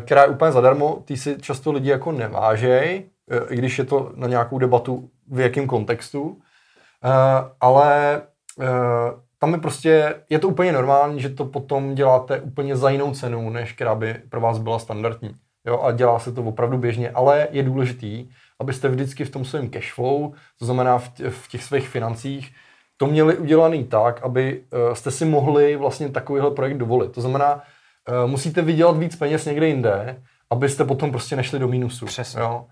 která 0.00 0.22
je 0.22 0.28
úplně 0.28 0.52
zadarmo, 0.52 1.02
ty 1.04 1.16
si 1.16 1.36
často 1.40 1.72
lidi 1.72 1.90
jako 1.90 2.12
nevážej, 2.12 3.04
eh, 3.30 3.54
i 3.54 3.56
když 3.56 3.78
je 3.78 3.84
to 3.84 4.12
na 4.14 4.28
nějakou 4.28 4.58
debatu 4.58 5.10
v 5.30 5.40
jakém 5.40 5.66
kontextu, 5.66 6.38
Eh, 7.04 7.50
ale 7.60 8.22
eh, 8.60 8.66
tam 9.38 9.52
je 9.52 9.58
prostě, 9.58 10.14
je 10.30 10.38
to 10.38 10.48
úplně 10.48 10.72
normální, 10.72 11.20
že 11.20 11.28
to 11.28 11.44
potom 11.44 11.94
děláte 11.94 12.40
úplně 12.40 12.76
za 12.76 12.90
jinou 12.90 13.14
cenu, 13.14 13.50
než 13.50 13.72
která 13.72 13.94
by 13.94 14.14
pro 14.28 14.40
vás 14.40 14.58
byla 14.58 14.78
standardní. 14.78 15.34
Jo, 15.66 15.80
a 15.82 15.92
dělá 15.92 16.18
se 16.18 16.32
to 16.32 16.42
opravdu 16.42 16.78
běžně, 16.78 17.10
ale 17.10 17.48
je 17.50 17.62
důležitý, 17.62 18.28
abyste 18.60 18.88
vždycky 18.88 19.24
v 19.24 19.30
tom 19.30 19.44
svém 19.44 19.70
cashflow, 19.70 20.32
to 20.58 20.64
znamená 20.64 20.98
v, 20.98 21.08
tě, 21.08 21.30
v 21.30 21.48
těch 21.48 21.64
svých 21.64 21.88
financích, 21.88 22.52
to 22.96 23.06
měli 23.06 23.36
udělaný 23.36 23.84
tak, 23.84 24.22
aby 24.22 24.64
jste 24.92 25.10
si 25.10 25.24
mohli 25.24 25.76
vlastně 25.76 26.08
takovýhle 26.08 26.50
projekt 26.50 26.76
dovolit. 26.76 27.12
To 27.12 27.20
znamená, 27.20 27.62
musíte 28.26 28.62
vydělat 28.62 28.96
víc 28.96 29.16
peněz 29.16 29.44
někde 29.44 29.68
jinde, 29.68 30.22
abyste 30.50 30.84
potom 30.84 31.10
prostě 31.10 31.36
nešli 31.36 31.58
do 31.58 31.68
mínusu. 31.68 32.06
Přesně. 32.06 32.40
Jo? 32.40 32.66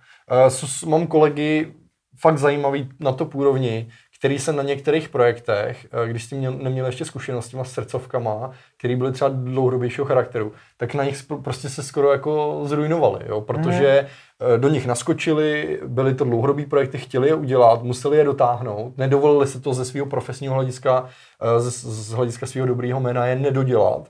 Uh, 0.84 0.90
mám 0.90 1.06
kolegy 1.06 1.72
fakt 2.20 2.38
zajímavý 2.38 2.88
na 3.00 3.12
to 3.12 3.25
úrovni, 3.25 3.88
který 4.18 4.38
se 4.38 4.52
na 4.52 4.62
některých 4.62 5.08
projektech, 5.08 5.87
eh, 5.92 6.08
když 6.08 6.25
jste 6.25 6.37
měl, 6.37 6.52
neměli 6.52 6.88
ještě 6.88 7.04
zkušenosti 7.04 7.56
s 7.62 7.72
srdcovkama, 7.72 8.50
které 8.78 8.96
byly 8.96 9.12
třeba 9.12 9.30
dlouhodobějšího 9.34 10.04
charakteru, 10.04 10.52
tak 10.76 10.94
na 10.94 11.04
nich 11.04 11.22
prostě 11.42 11.68
se 11.68 11.82
skoro 11.82 12.12
jako 12.12 12.60
zrujnovali, 12.64 13.25
jo? 13.28 13.40
protože 13.40 14.06
mm. 14.54 14.60
do 14.60 14.68
nich 14.68 14.87
naskočili, 14.87 15.80
byly 15.87 16.14
to 16.14 16.25
dlouhodobý 16.25 16.66
projekty, 16.66 16.99
chtěli 16.99 17.28
je 17.28 17.34
udělat, 17.34 17.82
museli 17.82 18.16
je 18.16 18.25
dotáhnout, 18.25 18.99
nedovolili 18.99 19.46
se 19.46 19.60
to 19.60 19.75
ze 19.75 19.84
svého 19.84 20.06
profesního 20.06 20.54
hlediska, 20.54 21.08
eh, 21.42 21.60
z, 21.60 21.84
z 21.84 22.12
hlediska 22.12 22.46
svého 22.46 22.66
dobrého 22.66 23.00
jména 23.00 23.26
je 23.26 23.37
nedodělat, 23.37 24.08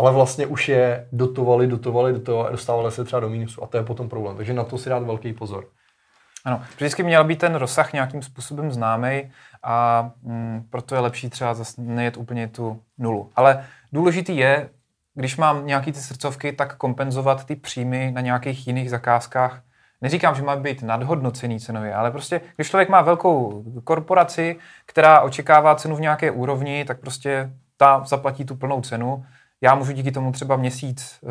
ale 0.00 0.12
vlastně 0.12 0.46
už 0.46 0.68
je 0.68 1.08
dotovali, 1.12 1.66
dotovali, 1.66 2.12
dotovali 2.12 2.48
a 2.48 2.52
dostávali 2.52 2.92
se 2.92 3.04
třeba 3.04 3.20
do 3.20 3.28
mínusu 3.28 3.64
a 3.64 3.66
to 3.66 3.76
je 3.76 3.82
potom 3.82 4.08
problém. 4.08 4.36
Takže 4.36 4.52
na 4.54 4.64
to 4.64 4.78
si 4.78 4.88
dát 4.88 5.02
velký 5.02 5.32
pozor. 5.32 5.66
Ano, 6.44 6.62
vždycky 6.76 7.02
měl 7.02 7.24
být 7.24 7.38
ten 7.38 7.54
rozsah 7.54 7.92
nějakým 7.92 8.22
způsobem 8.22 8.72
známý 8.72 9.30
a 9.62 10.10
mm, 10.22 10.66
proto 10.70 10.94
je 10.94 11.00
lepší 11.00 11.30
třeba 11.30 11.54
zase 11.54 11.82
nejet 11.82 12.16
úplně 12.16 12.48
tu 12.48 12.82
nulu. 12.98 13.30
Ale 13.36 13.66
důležitý 13.92 14.36
je, 14.36 14.70
když 15.14 15.36
mám 15.36 15.66
nějaký 15.66 15.92
ty 15.92 15.98
srdcovky, 15.98 16.52
tak 16.52 16.76
kompenzovat 16.76 17.44
ty 17.44 17.56
příjmy 17.56 18.12
na 18.14 18.20
nějakých 18.20 18.66
jiných 18.66 18.90
zakázkách. 18.90 19.62
Neříkám, 20.00 20.34
že 20.34 20.42
má 20.42 20.56
být 20.56 20.82
nadhodnocený 20.82 21.60
cenově, 21.60 21.94
ale 21.94 22.10
prostě, 22.10 22.40
když 22.56 22.68
člověk 22.68 22.88
má 22.88 23.02
velkou 23.02 23.64
korporaci, 23.84 24.56
která 24.86 25.20
očekává 25.20 25.74
cenu 25.74 25.96
v 25.96 26.00
nějaké 26.00 26.30
úrovni, 26.30 26.84
tak 26.84 27.00
prostě 27.00 27.50
ta 27.76 28.02
zaplatí 28.06 28.44
tu 28.44 28.56
plnou 28.56 28.80
cenu 28.80 29.24
já 29.60 29.74
můžu 29.74 29.92
díky 29.92 30.12
tomu 30.12 30.32
třeba 30.32 30.56
měsíc 30.56 31.20
e, 31.22 31.26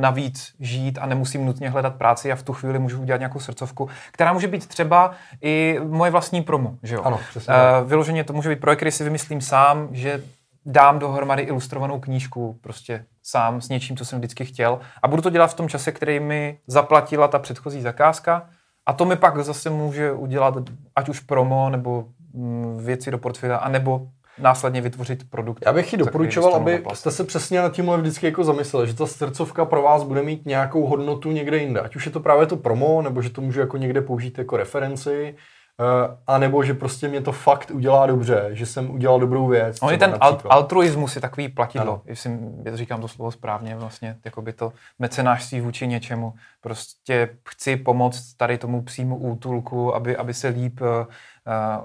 navíc 0.00 0.54
žít 0.60 0.98
a 0.98 1.06
nemusím 1.06 1.46
nutně 1.46 1.70
hledat 1.70 1.94
práci 1.94 2.32
a 2.32 2.36
v 2.36 2.42
tu 2.42 2.52
chvíli 2.52 2.78
můžu 2.78 3.00
udělat 3.00 3.18
nějakou 3.18 3.40
srdcovku, 3.40 3.88
která 4.12 4.32
může 4.32 4.48
být 4.48 4.66
třeba 4.66 5.10
i 5.42 5.80
moje 5.88 6.10
vlastní 6.10 6.42
promo. 6.42 6.74
Že 6.82 6.94
jo? 6.94 7.02
Ano, 7.02 7.20
přesně. 7.30 7.54
E, 7.54 7.84
vyloženě 7.84 8.24
to 8.24 8.32
může 8.32 8.48
být 8.48 8.60
projekt, 8.60 8.78
který 8.78 8.90
si 8.90 9.04
vymyslím 9.04 9.40
sám, 9.40 9.88
že 9.90 10.22
dám 10.66 10.98
dohromady 10.98 11.42
ilustrovanou 11.42 12.00
knížku 12.00 12.58
prostě 12.60 13.04
sám 13.22 13.60
s 13.60 13.68
něčím, 13.68 13.96
co 13.96 14.04
jsem 14.04 14.18
vždycky 14.18 14.44
chtěl 14.44 14.80
a 15.02 15.08
budu 15.08 15.22
to 15.22 15.30
dělat 15.30 15.46
v 15.46 15.54
tom 15.54 15.68
čase, 15.68 15.92
který 15.92 16.20
mi 16.20 16.58
zaplatila 16.66 17.28
ta 17.28 17.38
předchozí 17.38 17.80
zakázka 17.80 18.48
a 18.86 18.92
to 18.92 19.04
mi 19.04 19.16
pak 19.16 19.44
zase 19.44 19.70
může 19.70 20.12
udělat 20.12 20.54
ať 20.96 21.08
už 21.08 21.20
promo 21.20 21.70
nebo 21.70 22.08
mm, 22.32 22.78
věci 22.84 23.10
do 23.10 23.18
portfelia, 23.18 23.56
anebo 23.56 24.08
následně 24.40 24.80
vytvořit 24.80 25.30
produkt. 25.30 25.62
Já 25.66 25.72
bych 25.72 25.92
ji 25.92 25.98
doporučoval, 25.98 26.54
aby 26.54 26.84
jste 26.94 27.10
se 27.10 27.24
přesně 27.24 27.60
nad 27.60 27.72
tímhle 27.72 27.98
vždycky 27.98 28.26
jako 28.26 28.44
zamysleli, 28.44 28.86
že 28.86 28.94
ta 28.94 29.06
srdcovka 29.06 29.64
pro 29.64 29.82
vás 29.82 30.02
bude 30.02 30.22
mít 30.22 30.46
nějakou 30.46 30.86
hodnotu 30.86 31.32
někde 31.32 31.58
jinde. 31.58 31.80
Ať 31.80 31.96
už 31.96 32.06
je 32.06 32.12
to 32.12 32.20
právě 32.20 32.46
to 32.46 32.56
promo, 32.56 33.02
nebo 33.02 33.22
že 33.22 33.30
to 33.30 33.40
můžu 33.40 33.60
jako 33.60 33.76
někde 33.76 34.00
použít 34.00 34.38
jako 34.38 34.56
referenci, 34.56 35.34
a 36.26 36.38
nebo 36.38 36.62
že 36.62 36.74
prostě 36.74 37.08
mě 37.08 37.20
to 37.20 37.32
fakt 37.32 37.70
udělá 37.70 38.06
dobře, 38.06 38.48
že 38.52 38.66
jsem 38.66 38.90
udělal 38.90 39.20
dobrou 39.20 39.46
věc. 39.48 39.78
On 39.82 39.92
je 39.92 39.98
ten 39.98 40.10
al- 40.10 40.40
altruismus 40.50 41.14
je 41.14 41.20
takový 41.20 41.48
platidlo, 41.48 41.92
ano. 41.92 42.02
jestli 42.04 42.38
já 42.64 42.76
říkám 42.76 43.00
to 43.00 43.08
slovo 43.08 43.30
správně, 43.30 43.76
vlastně 43.76 44.16
jako 44.24 44.42
by 44.42 44.52
to 44.52 44.72
mecenářství 44.98 45.60
vůči 45.60 45.86
něčemu. 45.86 46.34
Prostě 46.60 47.36
chci 47.48 47.76
pomoct 47.76 48.34
tady 48.34 48.58
tomu 48.58 48.82
přímo 48.82 49.16
útulku, 49.16 49.94
aby, 49.94 50.16
aby 50.16 50.34
se 50.34 50.48
líp 50.48 50.80
uh, 50.80 50.88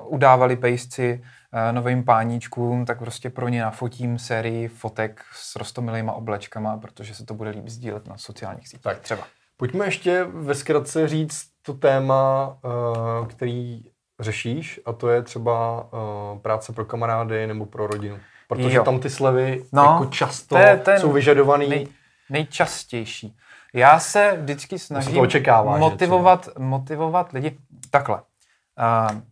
udávali 0.06 0.56
pejsci, 0.56 1.24
novým 1.72 2.04
páníčkům, 2.04 2.86
tak 2.86 3.00
prostě 3.00 3.30
pro 3.30 3.50
ně 3.50 3.62
nafotím 3.62 4.20
sérii 4.20 4.68
fotek 4.68 5.22
s 5.34 5.56
rostomilýma 5.56 6.14
oblečkama, 6.14 6.78
protože 6.78 7.16
se 7.16 7.26
to 7.26 7.34
bude 7.34 7.50
líp 7.50 7.68
sdílet 7.68 8.08
na 8.08 8.18
sociálních 8.18 8.68
sítích. 8.68 8.82
Tak 8.82 9.00
třeba. 9.00 9.24
Pojďme 9.64 9.86
ještě 9.86 10.24
ve 10.24 10.56
zkratce 10.56 11.08
říct 11.08 11.46
to 11.62 11.74
téma, 11.74 12.58
eh, 12.66 13.28
který 13.28 13.84
řešíš, 14.20 14.80
a 14.86 14.94
to 14.94 15.10
je 15.10 15.22
třeba 15.22 15.86
eh, 15.94 16.40
práce 16.40 16.74
pro 16.74 16.86
kamarády 16.86 17.48
nebo 17.48 17.66
pro 17.66 17.88
rodinu. 17.88 18.20
Protože 18.48 18.78
jo. 18.78 18.84
tam 18.84 19.00
ty 19.00 19.10
slevy 19.10 19.66
no, 19.74 19.84
jako 19.84 20.06
často 20.06 20.58
jsou 20.98 21.12
vyžadovaný. 21.12 21.70
Nej, 21.70 21.88
nejčastější. 22.30 23.38
Já 23.74 24.00
se 24.00 24.38
vždycky 24.42 24.80
snažím 24.80 25.20
očekává, 25.20 25.78
motivovat, 25.78 26.50
motivovat 26.58 27.32
lidi 27.32 27.58
takhle. 27.90 28.22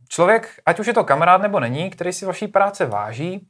Člověk, 0.10 0.60
ať 0.66 0.80
už 0.80 0.88
je 0.88 0.94
to 0.94 1.04
kamarád 1.04 1.42
nebo 1.42 1.60
není, 1.60 1.90
který 1.90 2.14
si 2.14 2.26
vaší 2.26 2.48
práce 2.48 2.86
váží, 2.86 3.48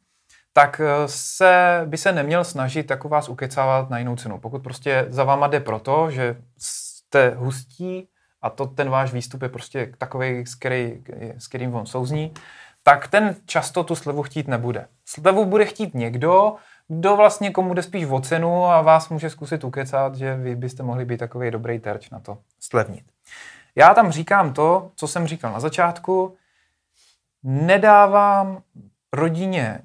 tak 0.53 0.81
eh, 0.83 1.07
se, 1.07 1.81
by 1.85 1.97
se 1.97 2.11
neměl 2.11 2.43
snažit 2.43 2.89
jako 2.89 3.09
vás 3.09 3.29
ukecávat 3.29 3.89
na 3.89 3.97
jinou 3.97 4.15
cenu. 4.15 4.39
Pokud 4.39 4.63
prostě 4.63 5.05
za 5.09 5.23
váma 5.23 5.47
jde 5.47 5.59
proto, 5.59 6.11
že 6.11 6.35
jste 6.57 7.29
hustí 7.29 8.07
a 8.41 8.49
to 8.49 8.65
ten 8.65 8.89
váš 8.89 9.13
výstup 9.13 9.41
je 9.41 9.49
prostě 9.49 9.93
takový, 9.97 10.45
s, 10.45 10.55
který, 10.55 11.03
s 11.37 11.47
kterým 11.47 11.75
on 11.75 11.85
souzní, 11.85 12.33
tak 12.83 13.07
ten 13.07 13.35
často 13.45 13.83
tu 13.83 13.95
slevu 13.95 14.23
chtít 14.23 14.47
nebude. 14.47 14.87
Slevu 15.05 15.45
bude 15.45 15.65
chtít 15.65 15.93
někdo, 15.93 16.55
kdo 16.87 17.15
vlastně 17.15 17.51
komu 17.51 17.73
jde 17.73 17.81
spíš 17.81 18.05
o 18.05 18.19
cenu 18.19 18.65
a 18.65 18.81
vás 18.81 19.09
může 19.09 19.29
zkusit 19.29 19.63
ukecat, 19.63 20.15
že 20.15 20.35
vy 20.35 20.55
byste 20.55 20.83
mohli 20.83 21.05
být 21.05 21.17
takový 21.17 21.51
dobrý 21.51 21.79
terč 21.79 22.09
na 22.09 22.19
to 22.19 22.37
slevnit. 22.59 23.05
Já 23.75 23.93
tam 23.93 24.11
říkám 24.11 24.53
to, 24.53 24.91
co 24.95 25.07
jsem 25.07 25.27
říkal 25.27 25.53
na 25.53 25.59
začátku, 25.59 26.35
nedávám 27.43 28.61
rodině 29.13 29.81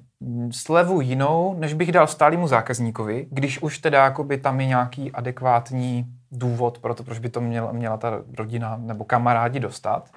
slevu 0.51 1.01
jinou, 1.01 1.55
než 1.57 1.73
bych 1.73 1.91
dal 1.91 2.07
stálímu 2.07 2.47
zákazníkovi, 2.47 3.27
když 3.31 3.61
už 3.61 3.79
teda 3.79 4.03
jakoby 4.03 4.37
tam 4.37 4.59
je 4.61 4.67
nějaký 4.67 5.11
adekvátní 5.11 6.05
důvod 6.31 6.79
pro 6.79 6.95
to, 6.95 7.03
proč 7.03 7.19
by 7.19 7.29
to 7.29 7.41
měla, 7.41 7.71
měla 7.71 7.97
ta 7.97 8.21
rodina 8.37 8.77
nebo 8.77 9.03
kamarádi 9.05 9.59
dostat. 9.59 10.09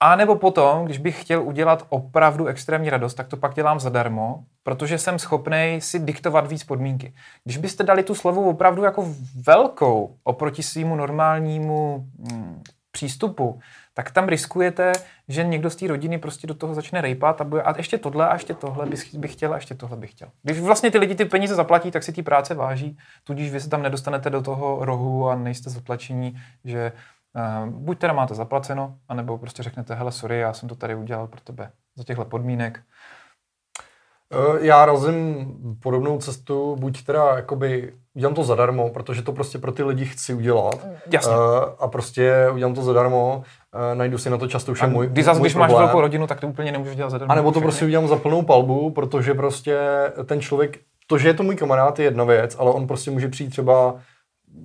A 0.00 0.16
nebo 0.16 0.36
potom, 0.36 0.84
když 0.84 0.98
bych 0.98 1.20
chtěl 1.20 1.42
udělat 1.42 1.86
opravdu 1.88 2.46
extrémní 2.46 2.90
radost, 2.90 3.14
tak 3.14 3.28
to 3.28 3.36
pak 3.36 3.54
dělám 3.54 3.80
zadarmo, 3.80 4.44
protože 4.62 4.98
jsem 4.98 5.18
schopný 5.18 5.76
si 5.78 5.98
diktovat 5.98 6.46
víc 6.46 6.64
podmínky. 6.64 7.14
Když 7.44 7.56
byste 7.56 7.84
dali 7.84 8.02
tu 8.02 8.14
slevu 8.14 8.48
opravdu 8.48 8.82
jako 8.82 9.14
velkou 9.46 10.16
oproti 10.24 10.62
svýmu 10.62 10.96
normálnímu 10.96 12.06
hmm, 12.30 12.62
přístupu, 12.94 13.60
tak 13.94 14.10
tam 14.10 14.28
riskujete, 14.28 14.92
že 15.28 15.44
někdo 15.44 15.70
z 15.70 15.76
té 15.76 15.86
rodiny 15.86 16.18
prostě 16.18 16.46
do 16.46 16.54
toho 16.54 16.74
začne 16.74 17.00
rejpat 17.00 17.40
a, 17.40 17.44
bude, 17.44 17.62
a 17.62 17.76
ještě 17.76 17.98
tohle 17.98 18.28
a 18.28 18.32
ještě 18.32 18.54
tohle 18.54 18.86
bych, 18.86 19.14
bych 19.14 19.32
chtěl 19.32 19.52
a 19.52 19.56
ještě 19.56 19.74
tohle 19.74 19.96
bych 19.96 20.10
chtěl. 20.10 20.28
Když 20.42 20.60
vlastně 20.60 20.90
ty 20.90 20.98
lidi 20.98 21.14
ty 21.14 21.24
peníze 21.24 21.54
zaplatí, 21.54 21.90
tak 21.90 22.02
si 22.02 22.12
ty 22.12 22.22
práce 22.22 22.54
váží, 22.54 22.98
tudíž 23.24 23.52
vy 23.52 23.60
se 23.60 23.68
tam 23.68 23.82
nedostanete 23.82 24.30
do 24.30 24.42
toho 24.42 24.84
rohu 24.84 25.28
a 25.28 25.34
nejste 25.34 25.70
zatlačení, 25.70 26.38
že 26.64 26.92
uh, 27.34 27.68
buď 27.68 27.98
teda 27.98 28.12
máte 28.12 28.34
zaplaceno, 28.34 28.98
anebo 29.08 29.38
prostě 29.38 29.62
řeknete, 29.62 29.94
hele, 29.94 30.12
sorry, 30.12 30.38
já 30.38 30.52
jsem 30.52 30.68
to 30.68 30.74
tady 30.74 30.94
udělal 30.94 31.26
pro 31.26 31.40
tebe 31.40 31.70
za 31.96 32.04
těchto 32.04 32.24
podmínek. 32.24 32.80
Eh, 34.34 34.58
já 34.66 34.86
razím 34.86 35.46
podobnou 35.82 36.18
cestu, 36.18 36.76
buď 36.80 37.04
teda 37.04 37.36
jakoby 37.36 37.92
udělám 38.14 38.34
to 38.34 38.44
zadarmo, 38.44 38.90
protože 38.90 39.22
to 39.22 39.32
prostě 39.32 39.58
pro 39.58 39.72
ty 39.72 39.82
lidi 39.82 40.04
chci 40.04 40.34
udělat. 40.34 40.86
Jasně. 41.10 41.32
Uh, 41.32 41.38
a 41.78 41.88
prostě 41.88 42.46
udělám 42.54 42.74
to 42.74 42.82
zadarmo, 42.82 43.42
uh, 43.74 43.98
najdu 43.98 44.18
si 44.18 44.30
na 44.30 44.38
to 44.38 44.48
často 44.48 44.74
všem 44.74 44.92
můj 44.92 45.06
Když, 45.06 45.24
zase, 45.24 45.40
když 45.40 45.54
máš 45.54 45.70
velkou 45.70 46.00
rodinu, 46.00 46.26
tak 46.26 46.40
to 46.40 46.46
úplně 46.46 46.72
nemůžeš 46.72 46.96
dělat 46.96 47.10
zadarmo. 47.10 47.32
A 47.32 47.34
nebo 47.34 47.48
to 47.48 47.52
všechny. 47.52 47.64
prostě 47.64 47.84
udělám 47.84 48.08
za 48.08 48.16
plnou 48.16 48.42
palbu, 48.42 48.90
protože 48.90 49.34
prostě 49.34 49.78
ten 50.24 50.40
člověk, 50.40 50.78
to, 51.06 51.18
že 51.18 51.28
je 51.28 51.34
to 51.34 51.42
můj 51.42 51.56
kamarád, 51.56 51.98
je 51.98 52.04
jedna 52.04 52.24
věc, 52.24 52.56
ale 52.58 52.70
on 52.70 52.86
prostě 52.86 53.10
může 53.10 53.28
přijít 53.28 53.50
třeba 53.50 53.94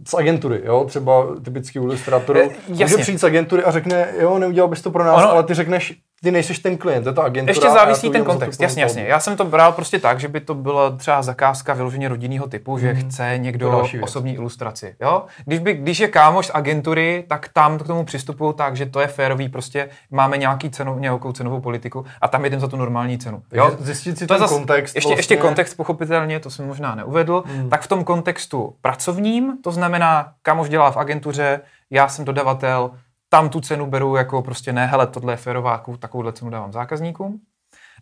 z 0.07 0.13
agentury, 0.13 0.61
jo, 0.65 0.85
třeba 0.88 1.27
typický 1.43 1.79
ilustrátor, 1.79 2.39
může 2.67 2.97
přijít 2.97 3.17
z 3.17 3.23
agentury 3.23 3.63
a 3.63 3.71
řekne, 3.71 4.13
jo, 4.19 4.39
neudělal 4.39 4.69
bys 4.69 4.81
to 4.81 4.91
pro 4.91 5.03
nás, 5.03 5.17
ono, 5.17 5.31
ale 5.31 5.43
ty 5.43 5.53
řekneš, 5.53 5.97
ty 6.23 6.31
nejseš 6.31 6.59
ten 6.59 6.77
klient, 6.77 7.03
to 7.03 7.09
je 7.09 7.13
ta 7.13 7.23
agentura. 7.23 7.51
Ještě 7.51 7.69
závisí 7.69 8.09
ten 8.09 8.23
kontext, 8.23 8.61
jasně, 8.61 8.83
jasně. 8.83 9.03
Já 9.03 9.19
jsem 9.19 9.38
to 9.38 9.45
bral 9.45 9.71
prostě 9.71 9.99
tak, 9.99 10.19
že 10.19 10.27
by 10.27 10.39
to 10.39 10.53
byla 10.53 10.89
třeba 10.89 11.21
zakázka 11.21 11.73
vyloženě 11.73 12.09
rodinného 12.09 12.47
typu, 12.47 12.77
že 12.77 12.93
mm. 12.93 12.99
chce 12.99 13.38
někdo 13.38 13.83
osobní 14.01 14.35
ilustraci. 14.35 14.95
Jo? 15.01 15.23
Když, 15.45 15.59
by, 15.59 15.73
když 15.73 15.99
je 15.99 16.07
kámoš 16.07 16.47
z 16.47 16.51
agentury, 16.53 17.25
tak 17.27 17.47
tam 17.47 17.77
k 17.77 17.88
tomu 17.88 18.03
přistupují 18.03 18.53
tak, 18.53 18.75
že 18.75 18.85
to 18.85 18.99
je 18.99 19.07
férový, 19.07 19.49
prostě 19.49 19.89
máme 20.11 20.38
nějaký 20.38 20.69
cenu, 20.69 20.99
nějakou 20.99 21.31
cenovou 21.31 21.61
politiku 21.61 22.05
a 22.21 22.27
tam 22.27 22.45
jdem 22.45 22.59
za 22.59 22.67
tu 22.67 22.77
normální 22.77 23.17
cenu. 23.17 23.41
Jo? 23.53 23.75
Zjistit 23.79 24.17
si 24.17 24.27
to 24.27 24.33
ten 24.33 24.39
zas, 24.39 24.49
kontext. 24.49 24.95
Ještě, 24.95 25.09
vlastně... 25.09 25.19
ještě 25.19 25.38
kontext 25.38 25.77
pochopitelně, 25.77 26.39
to 26.39 26.49
jsem 26.49 26.67
možná 26.67 26.95
neuvedl, 26.95 27.43
mm. 27.45 27.69
tak 27.69 27.81
v 27.81 27.88
tom 27.88 28.03
kontextu 28.03 28.75
pracovním, 28.81 29.57
to 29.63 29.71
znamená, 29.71 30.33
kámoš 30.41 30.69
dělá 30.69 30.91
v 30.91 30.97
agentuře, 30.97 31.61
já 31.89 32.07
jsem 32.07 32.25
dodavatel, 32.25 32.91
tam 33.29 33.50
tu 33.50 33.62
cenu 33.62 33.86
beru 33.86 34.15
jako 34.15 34.41
prostě 34.41 34.74
ne, 34.74 34.86
hele, 34.86 35.07
tohle 35.07 35.33
je 35.33 35.38
férová, 35.38 35.83
takovouhle 36.00 36.33
cenu 36.33 36.51
dávám 36.51 36.71
zákazníkům. 36.71 37.41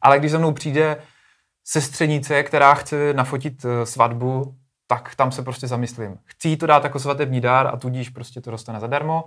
Ale 0.01 0.19
když 0.19 0.31
za 0.31 0.37
mnou 0.37 0.51
přijde 0.51 0.97
sestřenice, 1.63 2.43
která 2.43 2.73
chce 2.73 3.13
nafotit 3.13 3.65
eh, 3.65 3.85
svatbu, 3.85 4.55
tak 4.87 5.15
tam 5.15 5.31
se 5.31 5.43
prostě 5.43 5.67
zamyslím. 5.67 6.17
Chci 6.25 6.49
jí 6.49 6.57
to 6.57 6.67
dát 6.67 6.83
jako 6.83 6.99
svatební 6.99 7.41
dár 7.41 7.67
a 7.67 7.77
tudíž 7.77 8.09
prostě 8.09 8.41
to 8.41 8.51
dostane 8.51 8.79
zadarmo, 8.79 9.25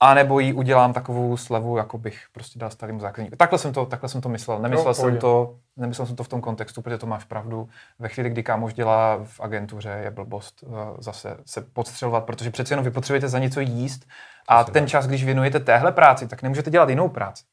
a 0.00 0.14
nebo 0.14 0.40
jí 0.40 0.52
udělám 0.52 0.92
takovou 0.92 1.36
slevu, 1.36 1.76
jako 1.76 1.98
bych 1.98 2.24
prostě 2.32 2.58
dal 2.58 2.70
starým 2.70 3.00
zákazníkům. 3.00 3.36
Takhle 3.36 3.58
jsem 3.58 3.72
to, 3.72 3.86
takhle 3.86 4.08
jsem 4.08 4.20
to 4.20 4.28
myslel. 4.28 4.58
Nemyslel, 4.58 4.88
no, 4.88 4.94
jsem 4.94 5.18
to, 5.18 5.58
nemyslel 5.80 6.06
jsem 6.06 6.16
to 6.16 6.24
v 6.24 6.28
tom 6.28 6.40
kontextu, 6.40 6.82
protože 6.82 6.98
to 6.98 7.06
máš 7.06 7.24
pravdu. 7.24 7.68
Ve 7.98 8.08
chvíli, 8.08 8.30
kdy 8.30 8.42
kámoš 8.42 8.74
dělá 8.74 9.24
v 9.24 9.40
agentuře, 9.40 10.00
je 10.04 10.10
blbost 10.10 10.62
uh, 10.62 10.76
zase 10.98 11.36
se 11.46 11.60
podstřelovat, 11.60 12.24
protože 12.24 12.50
přece 12.50 12.72
jenom 12.72 12.84
vy 12.84 12.90
potřebujete 12.90 13.28
za 13.28 13.38
něco 13.38 13.60
jíst 13.60 14.08
a 14.48 14.64
ten 14.64 14.88
čas, 14.88 15.06
když 15.06 15.24
věnujete 15.24 15.60
téhle 15.60 15.92
práci, 15.92 16.28
tak 16.28 16.42
nemůžete 16.42 16.70
dělat 16.70 16.88
jinou 16.88 17.08
práci. 17.08 17.44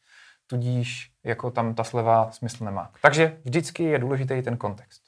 Tudíž 0.48 1.12
jako 1.24 1.52
tam 1.52 1.74
ta 1.74 1.84
sleva 1.84 2.32
smysl 2.32 2.66
nemá. 2.66 2.92
Takže 3.02 3.38
vždycky 3.44 3.84
je 3.84 4.00
důležitý 4.00 4.42
ten 4.42 4.58
kontext. 4.58 5.02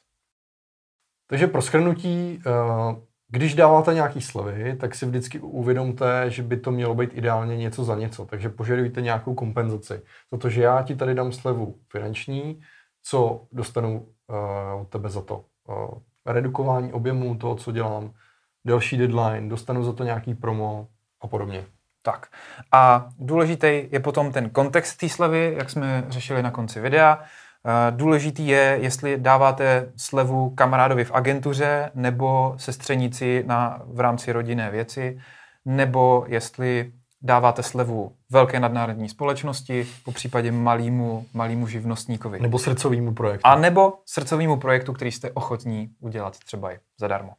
Takže 1.27 1.47
pro 1.47 1.61
schrnutí, 1.61 2.41
uh 2.45 3.09
když 3.31 3.55
dáváte 3.55 3.93
nějaký 3.93 4.21
slevy, 4.21 4.75
tak 4.75 4.95
si 4.95 5.05
vždycky 5.05 5.39
uvědomte, 5.39 6.31
že 6.31 6.43
by 6.43 6.57
to 6.57 6.71
mělo 6.71 6.95
být 6.95 7.09
ideálně 7.13 7.57
něco 7.57 7.83
za 7.83 7.95
něco. 7.95 8.25
Takže 8.25 8.49
požadujte 8.49 9.01
nějakou 9.01 9.33
kompenzaci. 9.33 10.01
Protože 10.29 10.61
já 10.61 10.81
ti 10.81 10.95
tady 10.95 11.15
dám 11.15 11.31
slevu 11.31 11.75
finanční, 11.91 12.61
co 13.09 13.47
dostanu 13.51 14.07
uh, 14.27 14.81
od 14.81 14.89
tebe 14.89 15.09
za 15.09 15.21
to? 15.21 15.45
Uh, 15.67 15.75
redukování 16.25 16.93
objemu 16.93 17.35
toho, 17.35 17.55
co 17.55 17.71
dělám, 17.71 18.13
delší 18.65 18.97
deadline, 18.97 19.49
dostanu 19.49 19.83
za 19.83 19.93
to 19.93 20.03
nějaký 20.03 20.33
promo 20.33 20.87
a 21.21 21.27
podobně. 21.27 21.65
Tak. 22.03 22.27
A 22.71 23.09
důležitý 23.19 23.83
je 23.91 23.99
potom 23.99 24.31
ten 24.31 24.49
kontext 24.49 24.99
té 24.99 25.09
slevy, 25.09 25.55
jak 25.57 25.69
jsme 25.69 26.05
řešili 26.09 26.43
na 26.43 26.51
konci 26.51 26.81
videa. 26.81 27.19
Eh, 27.65 27.91
důležitý 27.91 28.47
je, 28.47 28.77
jestli 28.81 29.17
dáváte 29.17 29.91
slevu 29.95 30.49
kamarádovi 30.49 31.05
v 31.05 31.11
agentuře 31.11 31.91
nebo 31.95 32.53
sestřenici 32.57 33.43
na, 33.47 33.81
v 33.85 33.99
rámci 33.99 34.31
rodinné 34.31 34.71
věci, 34.71 35.19
nebo 35.65 36.25
jestli 36.27 36.91
dáváte 37.21 37.63
slevu 37.63 38.15
velké 38.29 38.59
nadnárodní 38.59 39.09
společnosti, 39.09 39.87
po 40.05 40.11
případě 40.11 40.51
malýmu, 40.51 41.25
malýmu 41.33 41.67
živnostníkovi. 41.67 42.39
Nebo 42.39 42.59
srdcovýmu 42.59 43.13
projektu. 43.13 43.47
A 43.47 43.55
nebo 43.55 43.93
srdcovýmu 44.05 44.57
projektu, 44.57 44.93
který 44.93 45.11
jste 45.11 45.31
ochotní 45.31 45.89
udělat 45.99 46.39
třeba 46.39 46.73
i 46.73 46.79
zadarmo. 46.99 47.33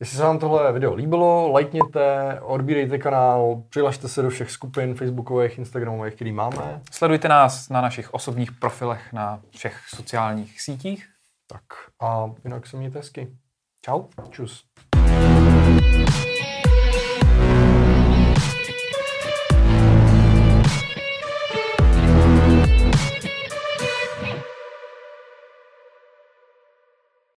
Jestli 0.00 0.16
se 0.16 0.22
vám 0.22 0.38
tohle 0.38 0.72
video 0.72 0.94
líbilo, 0.94 1.52
lajkněte, 1.52 2.38
odbírejte 2.40 2.98
kanál, 2.98 3.62
přihlašte 3.68 4.08
se 4.08 4.22
do 4.22 4.30
všech 4.30 4.50
skupin 4.50 4.94
facebookových, 4.94 5.58
instagramových, 5.58 6.14
který 6.14 6.32
máme. 6.32 6.80
Sledujte 6.90 7.28
nás 7.28 7.68
na 7.68 7.80
našich 7.80 8.14
osobních 8.14 8.52
profilech 8.52 9.12
na 9.12 9.40
všech 9.50 9.78
sociálních 9.88 10.60
sítích. 10.60 11.08
Tak 11.46 11.62
a 12.02 12.30
jinak 12.44 12.66
se 12.66 12.76
mějte 12.76 12.98
hezky. 12.98 13.28
Čau. 13.84 14.04
Čus. 14.30 14.64